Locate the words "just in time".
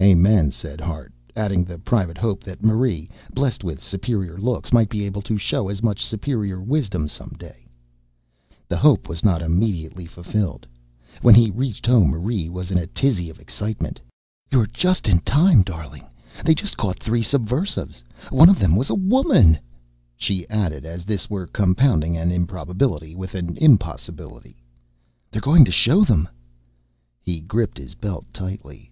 14.68-15.60